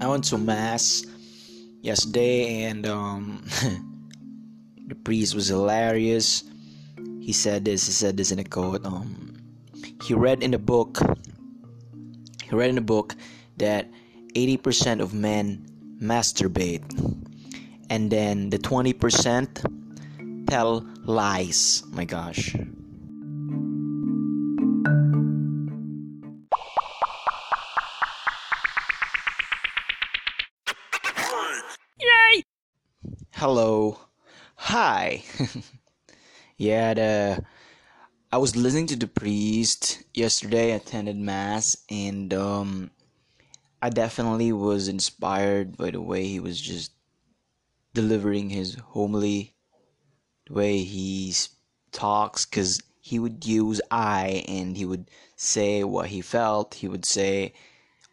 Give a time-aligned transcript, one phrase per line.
[0.00, 1.04] I went to mass
[1.82, 3.44] yesterday and um
[4.86, 6.44] the priest was hilarious.
[7.20, 8.86] He said this, he said this in a quote.
[8.86, 9.36] Um
[10.02, 10.98] he read in the book
[12.42, 13.14] he read in the book
[13.58, 13.90] that
[14.34, 15.66] 80% of men
[16.00, 16.82] masturbate
[17.90, 21.82] and then the 20% tell lies.
[21.90, 22.54] My gosh.
[31.28, 32.42] Yay!
[33.32, 33.98] Hello.
[34.56, 35.22] Hi.
[36.56, 37.44] yeah, the
[38.32, 42.90] I was listening to the priest yesterday, attended mass and um
[43.82, 46.92] I definitely was inspired by the way he was just
[47.92, 49.54] delivering his homily,
[50.46, 51.34] the way he
[51.92, 57.04] talks, because he would use I and he would say what he felt, he would
[57.04, 57.52] say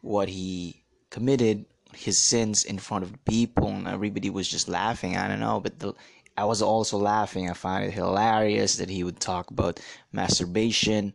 [0.01, 1.65] what he committed,
[1.95, 5.17] his sins in front of people, and everybody was just laughing.
[5.17, 5.93] I don't know, but the,
[6.37, 7.49] I was also laughing.
[7.49, 9.79] I find it hilarious that he would talk about
[10.11, 11.13] masturbation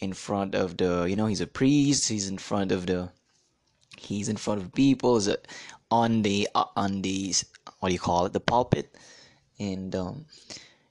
[0.00, 3.10] in front of the, you know, he's a priest, he's in front of the
[3.98, 5.20] he's in front of people
[5.90, 7.34] on the uh, on the
[7.80, 8.94] what do you call it the pulpit
[9.58, 10.24] and um,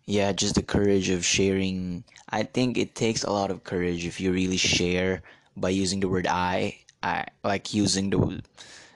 [0.05, 4.19] yeah just the courage of sharing i think it takes a lot of courage if
[4.19, 5.21] you really share
[5.55, 8.41] by using the word i i like using the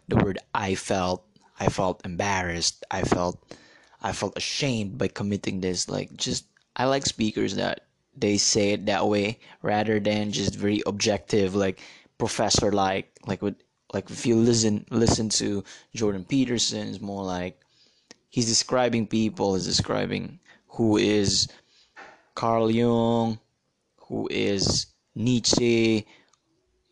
[0.08, 1.26] the word i felt
[1.60, 3.38] i felt embarrassed i felt
[4.02, 6.46] i felt ashamed by committing this like just
[6.76, 11.80] i like speakers that they say it that way rather than just very objective like
[12.18, 13.56] professor like like with
[13.94, 17.62] like if you listen listen to Jordan Peterson, it's more like
[18.30, 21.48] he's describing people, he's describing who is
[22.34, 23.40] Carl Jung,
[24.08, 26.08] who is Nietzsche,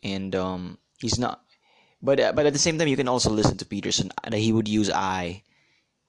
[0.02, 1.44] and um, he's not.
[2.02, 4.52] But uh, but at the same time, you can also listen to Peterson that he
[4.52, 5.42] would use I.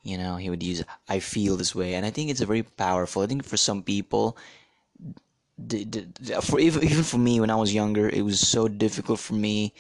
[0.02, 2.64] You know, he would use I feel this way, and I think it's a very
[2.64, 3.22] powerful.
[3.22, 4.38] I think for some people,
[5.58, 9.20] the, the, for even even for me when I was younger, it was so difficult
[9.20, 9.74] for me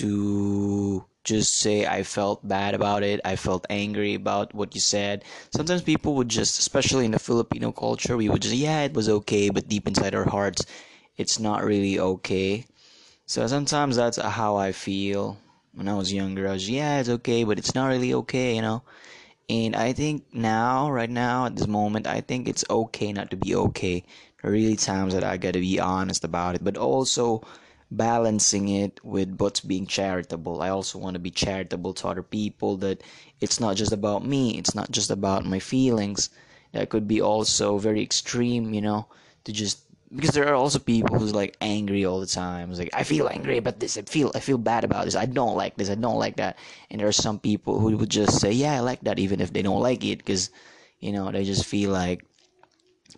[0.00, 3.20] to just say I felt bad about it.
[3.24, 5.24] I felt angry about what you said.
[5.52, 9.08] Sometimes people would just, especially in the Filipino culture, we would just, yeah, it was
[9.08, 10.64] okay, but deep inside our hearts,
[11.16, 12.64] it's not really okay.
[13.26, 15.38] So sometimes that's how I feel
[15.74, 16.48] when I was younger.
[16.48, 18.82] I was, yeah, it's okay, but it's not really okay, you know?
[19.48, 23.36] And I think now, right now, at this moment, I think it's okay not to
[23.36, 24.04] be okay.
[24.40, 27.42] There are really times that I gotta be honest about it, but also
[27.90, 30.62] balancing it with what's being charitable.
[30.62, 33.02] I also want to be charitable to other people that
[33.40, 36.30] it's not just about me, it's not just about my feelings.
[36.72, 39.08] That could be also very extreme, you know,
[39.44, 39.82] to just
[40.14, 42.70] because there are also people who's like angry all the time.
[42.70, 43.96] It's like I feel angry about this.
[43.96, 45.14] I feel I feel bad about this.
[45.16, 45.90] I don't like this.
[45.90, 46.58] I don't like that.
[46.90, 49.52] And there are some people who would just say, "Yeah, I like that," even if
[49.52, 50.50] they don't like it, because
[50.98, 52.24] you know they just feel like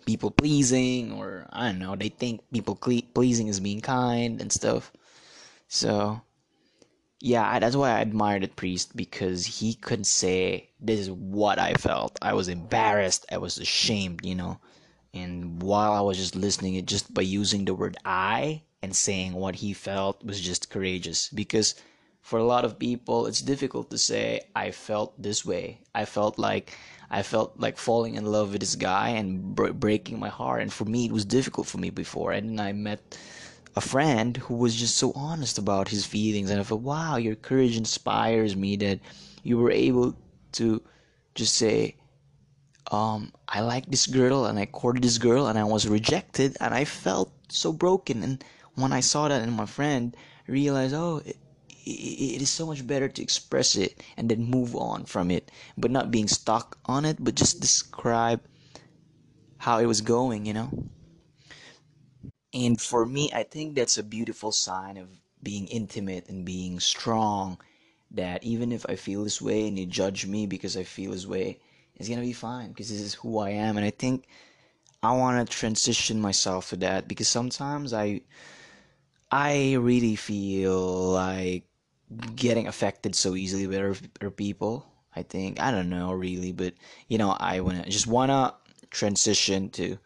[0.05, 4.51] people pleasing or I don't know, they think people cle- pleasing is being kind and
[4.51, 4.91] stuff.
[5.67, 6.21] So
[7.19, 11.73] yeah, that's why I admired the priest because he could say this is what I
[11.75, 12.19] felt.
[12.21, 14.59] I was embarrassed, I was ashamed, you know.
[15.13, 19.33] And while I was just listening it just by using the word I and saying
[19.33, 21.75] what he felt was just courageous because
[22.21, 25.81] for a lot of people it's difficult to say I felt this way.
[25.93, 26.75] I felt like
[27.13, 30.63] I felt like falling in love with this guy and breaking my heart.
[30.63, 32.31] And for me, it was difficult for me before.
[32.31, 33.15] And then I met
[33.75, 36.49] a friend who was just so honest about his feelings.
[36.49, 38.99] And I thought, wow, your courage inspires me that
[39.43, 40.15] you were able
[40.53, 40.81] to
[41.35, 41.97] just say,
[42.93, 46.73] um, I like this girl and I courted this girl and I was rejected and
[46.73, 48.23] I felt so broken.
[48.23, 48.43] And
[48.75, 50.15] when I saw that in my friend,
[50.47, 51.21] realized, oh,
[51.85, 55.91] it is so much better to express it and then move on from it but
[55.91, 58.41] not being stuck on it but just describe
[59.57, 60.69] how it was going you know
[62.53, 65.09] and for me i think that's a beautiful sign of
[65.41, 67.57] being intimate and being strong
[68.11, 71.27] that even if i feel this way and you judge me because i feel this
[71.27, 71.59] way
[72.03, 74.25] it's gonna be fine because this is who i am and i think
[75.01, 78.21] i want to transition myself to that because sometimes i
[79.33, 81.63] I really feel like
[82.35, 84.85] getting affected so easily by other people.
[85.15, 86.75] I think I don't know really, but
[87.07, 88.53] you know I wanna just wanna
[88.91, 89.97] transition to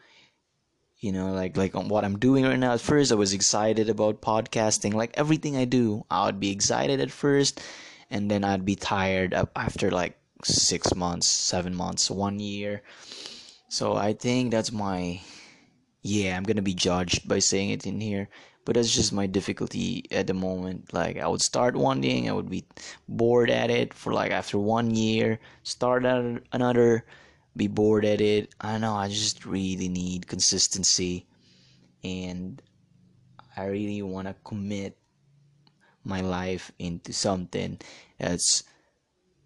[0.99, 2.71] you know like like on what I'm doing right now.
[2.71, 4.94] At first, I was excited about podcasting.
[4.94, 7.59] Like everything I do, I would be excited at first,
[8.09, 12.81] and then I'd be tired after like six months, seven months, one year.
[13.69, 15.22] So I think that's my
[16.01, 16.38] yeah.
[16.38, 18.30] I'm gonna be judged by saying it in here,
[18.68, 22.34] but that's just my difficulty at the moment like i would start one thing i
[22.34, 22.66] would be
[23.07, 27.06] bored at it for like after one year start another
[27.56, 31.25] be bored at it i know i just really need consistency
[32.04, 32.62] and
[33.56, 34.98] i really want to commit
[36.04, 37.80] my life into something
[38.19, 38.63] that's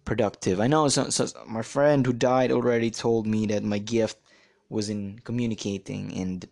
[0.04, 4.18] productive i know so, so my friend who died already told me that my gift
[4.68, 6.48] was in communicating and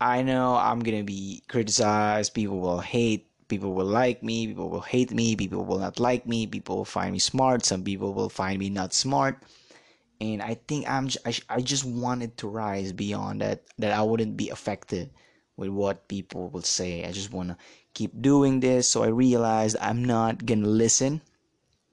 [0.00, 4.80] I know I'm gonna be criticized, people will hate, people will like me, people will
[4.80, 8.30] hate me, people will not like me, people will find me smart, some people will
[8.30, 9.42] find me not smart.
[10.18, 14.38] And I think I'm I, I just wanted to rise beyond that that I wouldn't
[14.38, 15.10] be affected
[15.56, 17.04] with what people will say.
[17.04, 17.58] I just want to
[17.92, 21.20] keep doing this so I realized I'm not going to listen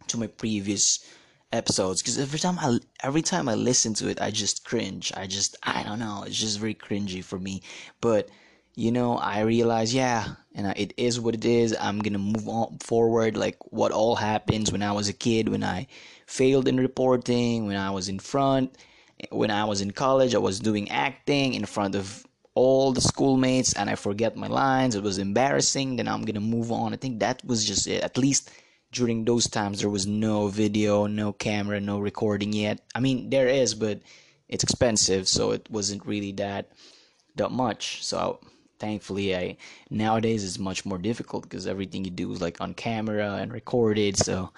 [0.09, 1.06] to my previous
[1.54, 5.12] episodes because every time I every time I listen to it, I just cringe.
[5.15, 6.24] I just I don't know.
[6.25, 7.62] It's just very cringy for me.
[8.01, 8.30] But
[8.75, 11.75] you know, I realize yeah, and it is what it is.
[11.80, 13.38] I'm gonna move on forward.
[13.38, 15.88] Like what all happens when I was a kid, when I
[16.25, 18.77] failed in reporting, when I was in front,
[19.31, 23.74] when I was in college, I was doing acting in front of all the schoolmates,
[23.74, 24.95] and I forget my lines.
[24.95, 25.95] It was embarrassing.
[25.95, 26.94] Then I'm gonna move on.
[26.94, 28.04] I think that was just it.
[28.04, 28.51] At least
[28.97, 32.81] during those times there was no video, no camera, no recording yet.
[32.95, 34.01] I mean, there is, but
[34.49, 36.71] it's expensive, so it wasn't really that
[37.35, 38.03] that much.
[38.03, 38.39] So
[38.79, 39.57] thankfully, I
[39.89, 44.17] nowadays it's much more difficult because everything you do is like on camera and recorded.
[44.17, 44.51] So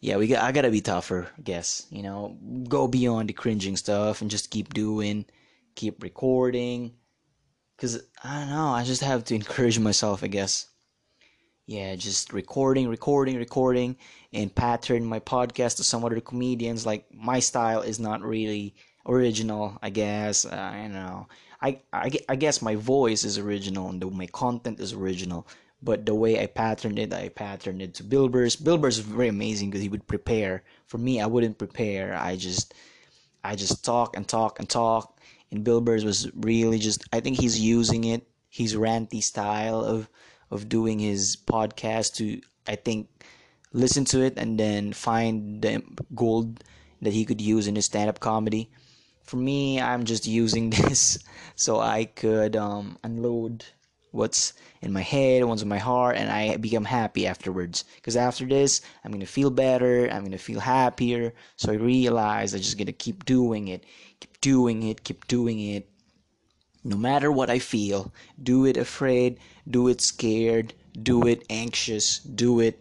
[0.00, 1.86] yeah, we got I gotta be tougher, I guess.
[1.90, 2.36] You know,
[2.68, 5.24] go beyond the cringing stuff and just keep doing,
[5.74, 6.92] keep recording.
[7.78, 10.66] Cause I don't know, I just have to encourage myself, I guess
[11.68, 13.94] yeah, just recording, recording, recording,
[14.32, 16.86] and pattern my podcast to some other comedians.
[16.86, 18.74] Like my style is not really
[19.06, 20.46] original, I guess.
[20.46, 21.28] Uh, I don't know.
[21.60, 25.46] I, I, I guess my voice is original and the, my content is original.
[25.82, 28.56] But the way I patterned it, I patterned it to Bill Burr's.
[28.56, 30.64] Bill Burr's very amazing because he would prepare.
[30.86, 32.16] For me, I wouldn't prepare.
[32.18, 32.72] I just,
[33.44, 35.20] I just talk and talk and talk.
[35.50, 37.04] And Bill Burr's was really just.
[37.12, 38.26] I think he's using it.
[38.48, 40.08] His ranty style of
[40.50, 43.08] of doing his podcast to I think
[43.72, 45.82] listen to it and then find the
[46.14, 46.64] gold
[47.02, 48.70] that he could use in his stand-up comedy.
[49.22, 51.18] For me, I'm just using this
[51.54, 53.64] so I could um, unload
[54.10, 57.84] what's in my head, what's in my heart, and I become happy afterwards.
[57.96, 60.08] Because after this, I'm gonna feel better.
[60.10, 61.34] I'm gonna feel happier.
[61.56, 63.84] So I realize I'm just gonna keep doing it,
[64.20, 65.88] keep doing it, keep doing it,
[66.88, 68.12] no matter what I feel,
[68.42, 69.38] do it afraid,
[69.68, 72.78] do it scared, do it anxious, do it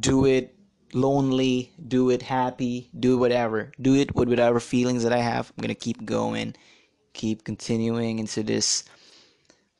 [0.00, 0.54] do it
[0.94, 3.70] lonely, do it happy, do whatever.
[3.80, 5.50] Do it with whatever feelings that I have.
[5.50, 6.54] I'm going to keep going,
[7.12, 8.84] keep continuing into this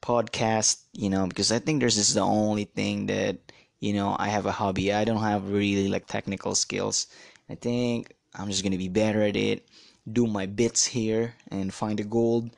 [0.02, 3.38] podcast, you know, because I think this is the only thing that,
[3.80, 4.92] you know, I have a hobby.
[4.92, 7.06] I don't have really like technical skills.
[7.48, 9.66] I think I'm just going to be better at it,
[10.10, 12.50] do my bits here and find the gold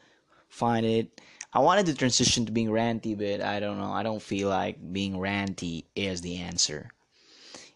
[0.48, 1.20] find it.
[1.52, 3.92] I wanted to transition to being ranty, but I don't know.
[3.92, 6.90] I don't feel like being ranty is the answer.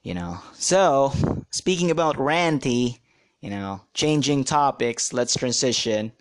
[0.02, 0.38] You know.
[0.54, 1.12] So,
[1.50, 2.98] speaking about ranty,
[3.40, 6.12] you know, changing topics, let's transition.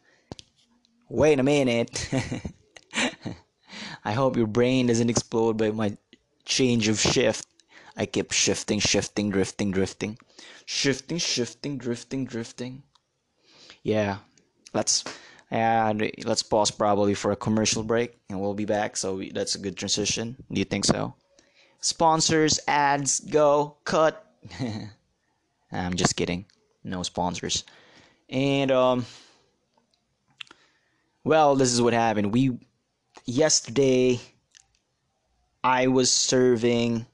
[1.09, 2.09] Wait a minute.
[4.04, 5.97] I hope your brain doesn't explode by my
[6.45, 7.45] change of shift.
[7.95, 10.18] I keep shifting, shifting, drifting, drifting.
[10.66, 12.83] Shifting, shifting, drifting, drifting.
[13.83, 14.18] Yeah,
[14.73, 15.04] let's
[15.51, 18.95] and let's pause probably for a commercial break and we'll be back.
[18.95, 20.37] So that's a good transition.
[20.49, 21.13] Do you think so?
[21.81, 24.25] Sponsors, ads, go, cut.
[25.71, 26.45] I'm just kidding.
[26.85, 27.65] No sponsors.
[28.29, 29.05] And um
[31.23, 32.33] well, this is what happened.
[32.33, 32.57] We
[33.25, 34.21] yesterday
[35.65, 37.05] I was serving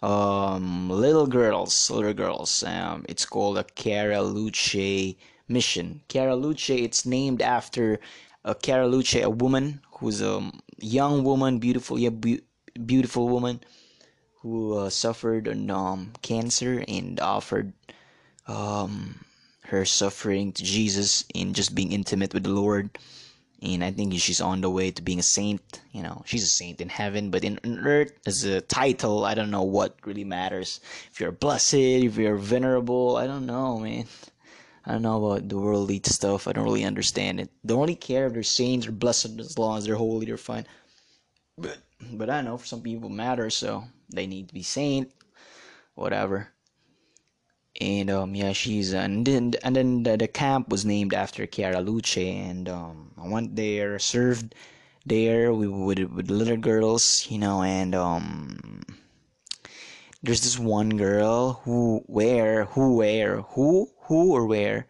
[0.00, 2.62] um little girls, little girls.
[2.62, 5.16] Um it's called a Chiara Luce
[5.48, 6.02] mission.
[6.08, 8.00] Chiara Luce, it's named after
[8.44, 12.42] uh, Chiara Luce, a woman who's a young woman, beautiful, yeah, be-
[12.86, 13.60] beautiful woman
[14.40, 17.72] who uh, suffered um, cancer and offered
[18.46, 19.24] um,
[19.64, 22.90] her suffering to Jesus in just being intimate with the Lord.
[23.60, 25.80] And I think she's on the way to being a saint.
[25.92, 29.34] You know, she's a saint in heaven, but in, in earth, as a title, I
[29.34, 30.78] don't know what really matters.
[31.10, 34.06] If you're blessed, if you're venerable, I don't know, man.
[34.88, 36.48] I don't know about the worldly stuff.
[36.48, 37.50] I don't really understand it.
[37.62, 40.66] They only care if they're saints or blessed as long as they're holy, they're fine.
[41.58, 41.78] But
[42.12, 45.12] but I know for some people matter, so they need to be saint,
[45.94, 46.48] whatever.
[47.80, 51.82] And um yeah, she's and then and then the, the camp was named after Chiara
[51.82, 54.54] Luce, and um I went there, served
[55.04, 58.80] there we with with little girls, you know, and um
[60.22, 64.86] there's this one girl who where who where who who or where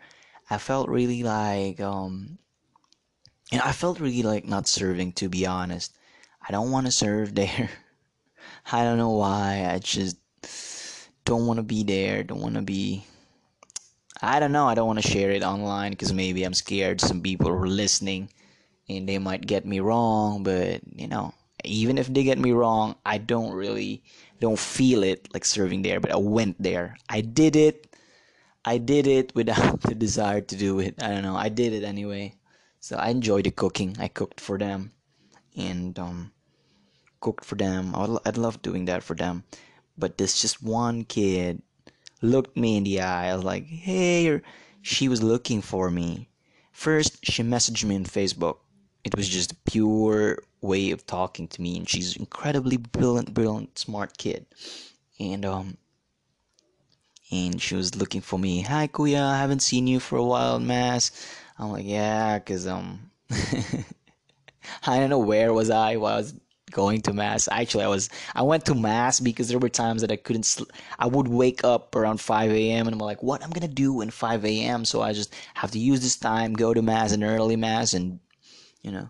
[0.50, 2.38] I felt really like um
[3.52, 5.94] and I felt really like not serving to be honest.
[6.46, 7.70] I don't want to serve there.
[8.72, 9.68] I don't know why.
[9.70, 10.16] I just
[11.24, 12.22] don't want to be there.
[12.22, 13.04] Don't want to be
[14.20, 14.66] I don't know.
[14.66, 18.30] I don't want to share it online because maybe I'm scared some people are listening
[18.88, 20.42] and they might get me wrong.
[20.42, 21.34] But you know,
[21.64, 24.02] even if they get me wrong, I don't really
[24.40, 26.00] don't feel it like serving there.
[26.00, 26.96] But I went there.
[27.08, 27.87] I did it.
[28.68, 31.02] I did it without the desire to do it.
[31.02, 31.36] I don't know.
[31.36, 32.34] I did it anyway.
[32.80, 33.96] So I enjoyed the cooking.
[33.98, 34.92] I cooked for them,
[35.56, 36.32] and um,
[37.18, 37.94] cooked for them.
[37.94, 39.44] I'd, I'd love doing that for them.
[39.96, 41.62] But this just one kid
[42.20, 43.30] looked me in the eye.
[43.30, 44.42] I was like, hey,
[44.82, 46.28] she was looking for me.
[46.70, 48.58] First, she messaged me on Facebook.
[49.02, 53.78] It was just a pure way of talking to me, and she's incredibly brilliant, brilliant,
[53.78, 54.44] smart kid.
[55.18, 55.78] And um,
[57.30, 58.62] and she was looking for me.
[58.62, 61.10] Hi, Kuya, I haven't seen you for a while, Mass.
[61.58, 63.10] I'm like, yeah, cause um,
[64.86, 66.34] I don't know where was I while I was
[66.70, 67.48] going to mass.
[67.50, 70.44] Actually, I was I went to mass because there were times that I couldn't.
[70.44, 72.86] Sl- I would wake up around 5 a.m.
[72.86, 74.84] and I'm like, what I'm gonna do in 5 a.m.
[74.84, 78.20] So I just have to use this time, go to mass, an early mass, and
[78.82, 79.08] you know,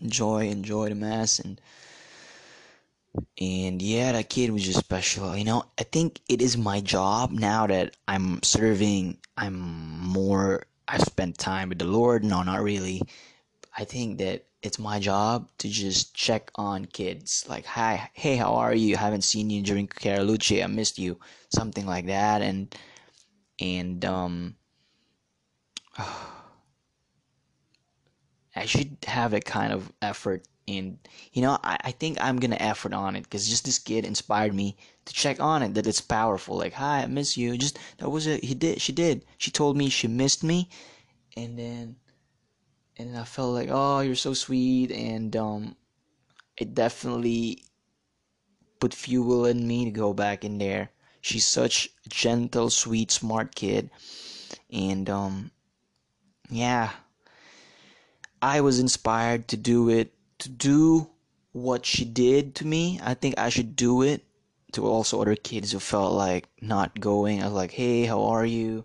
[0.00, 1.60] enjoy enjoy the mass and
[3.40, 5.36] and yeah, that kid was just special.
[5.36, 9.18] You know, I think it is my job now that I'm serving.
[9.36, 9.58] I'm
[10.00, 10.66] more.
[10.88, 12.24] I've spent time with the Lord.
[12.24, 13.02] No, not really.
[13.76, 18.54] I think that it's my job to just check on kids like hi hey how
[18.54, 21.18] are you haven't seen you during Chiara Luce I missed you
[21.52, 22.72] something like that and
[23.60, 24.54] and um
[28.54, 30.98] I should have a kind of effort and
[31.32, 34.54] you know I, I think I'm gonna effort on it because just this kid inspired
[34.54, 34.76] me
[35.06, 37.58] to check on it that it's powerful like hi I miss you.
[37.58, 38.44] Just that was it.
[38.44, 39.24] He did she did.
[39.38, 40.68] She told me she missed me
[41.36, 41.96] and then
[42.98, 45.76] and then I felt like, oh, you're so sweet, and um,
[46.56, 47.64] it definitely
[48.80, 50.90] put fuel in me to go back in there.
[51.20, 53.90] She's such a gentle, sweet, smart kid,
[54.70, 55.50] and um,
[56.50, 56.90] yeah,
[58.40, 61.08] I was inspired to do it, to do
[61.52, 63.00] what she did to me.
[63.02, 64.24] I think I should do it
[64.72, 67.42] to also other kids who felt like not going.
[67.42, 68.84] I was like, hey, how are you?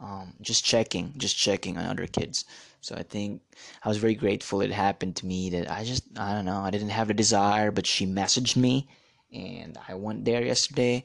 [0.00, 2.44] Um, just checking, just checking on other kids.
[2.80, 3.42] So I think
[3.82, 6.70] I was very grateful it happened to me that I just I don't know I
[6.70, 8.88] didn't have the desire, but she messaged me,
[9.32, 11.04] and I went there yesterday,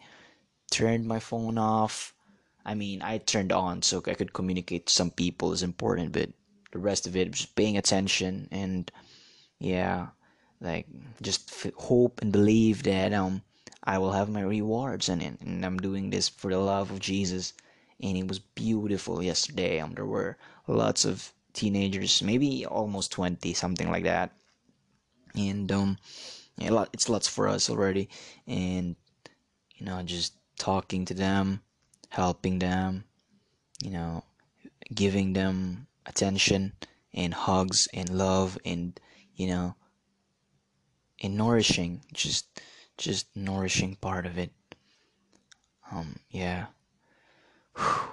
[0.72, 2.14] turned my phone off.
[2.66, 6.30] I mean I turned on so I could communicate to some people is important, but
[6.72, 8.90] the rest of it just paying attention and
[9.60, 10.08] yeah,
[10.62, 10.88] like
[11.22, 13.42] just hope and believe that um
[13.84, 17.54] I will have my rewards and and I'm doing this for the love of Jesus.
[18.02, 19.80] And it was beautiful yesterday.
[19.80, 24.32] Um, there were lots of teenagers, maybe almost 20, something like that.
[25.34, 25.98] And um,
[26.58, 28.10] it's lots for us already.
[28.48, 28.96] And,
[29.76, 31.62] you know, just talking to them,
[32.10, 33.06] helping them,
[33.82, 34.24] you know,
[34.94, 36.74] giving them attention
[37.14, 39.00] and hugs and love and,
[39.36, 39.76] you know,
[41.22, 42.62] and nourishing, just,
[42.98, 44.52] just nourishing part of it.
[45.92, 46.68] Um, yeah.
[47.76, 48.10] Whew.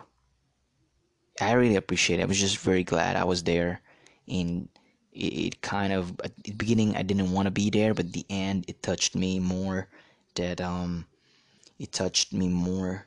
[1.40, 2.22] I really appreciate it.
[2.22, 3.80] I was just very glad I was there,
[4.28, 4.68] and
[5.12, 8.24] it, it kind of at the beginning I didn't want to be there, but the
[8.30, 9.88] end it touched me more.
[10.36, 11.06] That um,
[11.78, 13.06] it touched me more.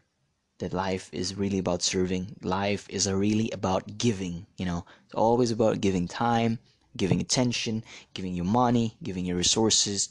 [0.59, 2.37] That life is really about serving.
[2.41, 4.47] Life is really about giving.
[4.57, 6.59] You know, it's always about giving time,
[6.97, 7.83] giving attention,
[8.13, 10.09] giving you money, giving you resources,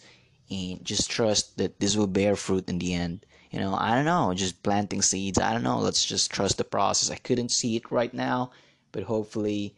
[0.50, 3.26] and just trust that this will bear fruit in the end.
[3.50, 5.38] You know i don't know just planting seeds.
[5.38, 5.79] I don't know.
[5.79, 7.11] Let's just trust the process.
[7.11, 8.50] I couldn't see it right now
[8.95, 9.75] but hopefully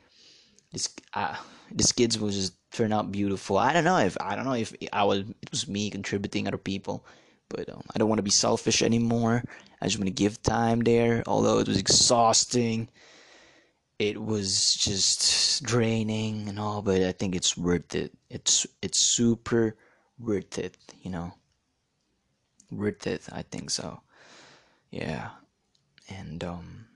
[0.73, 1.35] this uh,
[1.73, 3.57] this kids will just turn out beautiful.
[3.57, 6.59] I don't know if i don't know if i was it was me contributing other
[6.59, 7.05] people
[7.49, 9.43] but um, i don't want to be selfish anymore.
[9.81, 12.89] I just want to give time there although it was exhausting
[13.99, 19.75] it was just draining and all but i think it's worth it it's it's super
[20.19, 21.33] worth it you know
[22.71, 23.23] worth it.
[23.33, 24.01] I think so.
[24.91, 25.31] Yeah,
[26.09, 26.87] and um,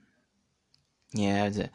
[1.13, 1.49] yeah.
[1.49, 1.69] The,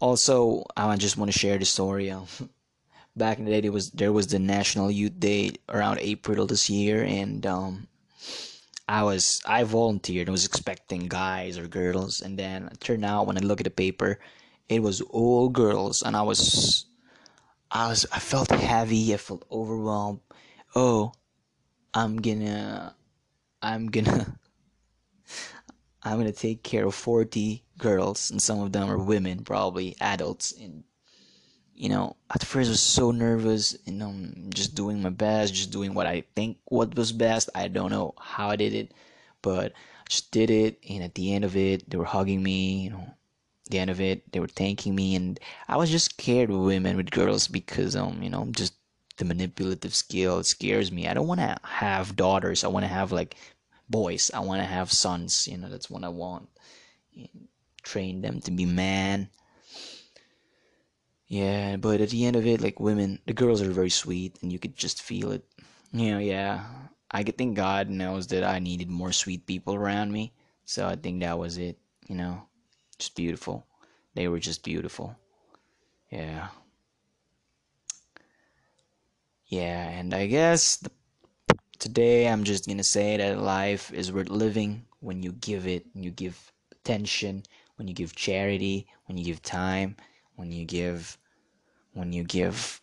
[0.00, 2.12] also, I just want to share the story.
[3.16, 6.68] Back in the day, there was there was the National Youth Day around April this
[6.68, 7.86] year, and um,
[8.88, 10.28] I was I volunteered.
[10.28, 13.64] I was expecting guys or girls, and then it turned out when I look at
[13.64, 14.18] the paper,
[14.68, 16.86] it was all girls, and I was
[17.70, 20.20] I was I felt heavy, I felt overwhelmed.
[20.74, 21.12] Oh,
[21.92, 22.94] I'm gonna
[23.62, 24.38] I'm gonna
[26.02, 30.52] I'm gonna take care of 40 girls and some of them are women, probably adults
[30.52, 30.84] and
[31.76, 34.14] you know, at first I was so nervous, you know,
[34.50, 37.50] just doing my best, just doing what I think what was best.
[37.54, 38.92] I don't know how I did it,
[39.42, 42.84] but I just did it and at the end of it they were hugging me,
[42.84, 43.14] you know,
[43.70, 46.96] the end of it they were thanking me and i was just scared with women
[46.96, 48.74] with girls because um you know just
[49.16, 51.06] the manipulative skill scares me.
[51.06, 52.64] I don't want to have daughters.
[52.64, 53.36] I want to have like
[53.88, 54.30] boys.
[54.34, 56.48] I want to have sons you know that's what i want.
[57.82, 59.28] Train them to be man.
[61.26, 64.52] Yeah but at the end of it like women the girls are very sweet and
[64.52, 65.44] you could just feel it.
[65.92, 66.64] You know yeah
[67.10, 70.32] i think god knows that i needed more sweet people around me
[70.64, 71.78] so i think that was it
[72.08, 72.42] you know
[72.96, 73.66] just beautiful.
[74.14, 75.16] They were just beautiful.
[76.10, 76.48] Yeah.
[79.46, 80.90] Yeah, and I guess the,
[81.78, 86.02] today I'm just gonna say that life is worth living when you give it, when
[86.02, 87.42] you give attention,
[87.76, 89.96] when you give charity, when you give time,
[90.36, 91.18] when you give,
[91.92, 92.80] when you give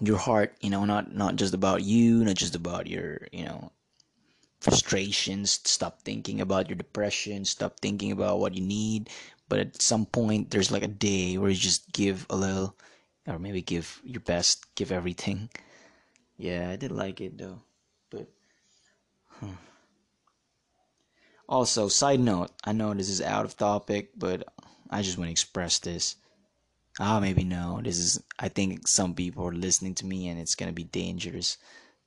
[0.00, 0.56] your heart.
[0.60, 3.72] You know, not not just about you, not just about your, you know,
[4.60, 9.10] frustrations, stop thinking about your depression, stop thinking about what you need.
[9.48, 12.76] But at some point, there's like a day where you just give a little,
[13.26, 15.48] or maybe give your best, give everything.
[16.36, 17.62] Yeah, I did like it though.
[18.10, 18.28] But,
[19.40, 19.56] huh.
[21.48, 24.46] also, side note, I know this is out of topic, but
[24.90, 26.16] I just want to express this.
[27.00, 27.80] Ah, maybe no.
[27.82, 31.58] This is, I think some people are listening to me and it's gonna be dangerous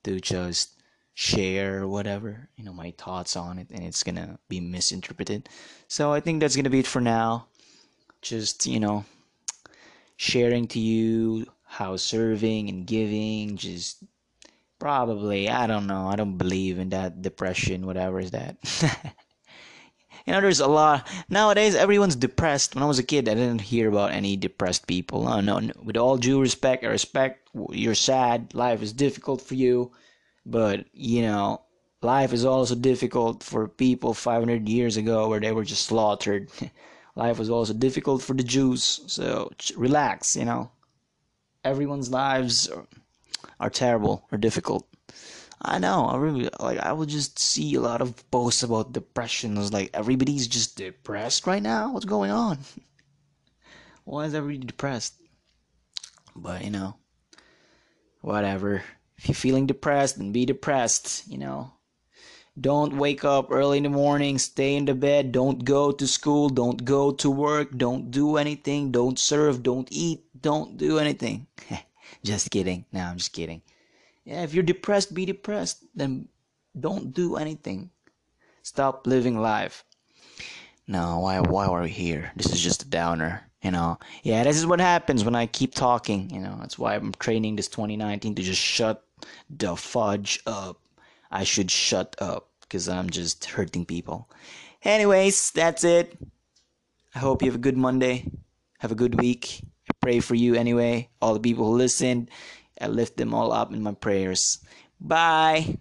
[0.04, 0.81] to just
[1.14, 5.48] share whatever you know my thoughts on it and it's gonna be misinterpreted.
[5.88, 7.46] So i think that's gonna be it for now.
[8.22, 9.04] Just you know
[10.16, 14.04] sharing to you how serving and giving just
[14.78, 18.56] probably i don't know i don't believe in that depression whatever is that.
[20.24, 22.74] You know there's a lot nowadays everyone's depressed.
[22.76, 25.24] When i was a kid i didn't hear about any depressed people.
[25.24, 29.90] No no with all due respect i respect you're sad life is difficult for you
[30.44, 31.62] but, you know,
[32.02, 36.50] life is also difficult for people 500 years ago where they were just slaughtered.
[37.14, 39.00] life was also difficult for the Jews.
[39.06, 40.70] So relax, you know.
[41.64, 42.86] Everyone's lives are,
[43.60, 44.86] are terrible or difficult.
[45.64, 46.06] I know.
[46.06, 46.80] I really like.
[46.80, 49.56] I would just see a lot of posts about depression.
[49.56, 51.92] It was like everybody's just depressed right now.
[51.92, 52.58] What's going on?
[54.04, 55.14] Why is everybody depressed?
[56.34, 56.96] But you know,
[58.22, 58.82] whatever.
[59.22, 61.74] If you're feeling depressed, then be depressed, you know.
[62.60, 66.48] Don't wake up early in the morning, stay in the bed, don't go to school,
[66.48, 71.46] don't go to work, don't do anything, don't serve, don't eat, don't do anything.
[72.24, 72.84] just kidding.
[72.90, 73.62] No, I'm just kidding.
[74.24, 75.84] Yeah, if you're depressed, be depressed.
[75.94, 76.26] Then
[76.78, 77.90] don't do anything.
[78.64, 79.84] Stop living life.
[80.88, 82.32] No, why why are we here?
[82.34, 85.74] This is just a downer you know yeah this is what happens when i keep
[85.74, 89.04] talking you know that's why i'm training this 2019 to just shut
[89.50, 90.80] the fudge up.
[91.30, 94.28] I should shut up because i'm just hurting people.
[94.82, 96.16] Anyways that's it.
[97.14, 98.30] I hope you have a good monday.
[98.80, 99.60] Have a good week.
[99.88, 101.08] I pray for you anyway.
[101.20, 102.30] All the people who listened
[102.80, 104.58] i lift them all up in my prayers.
[105.00, 105.78] Bye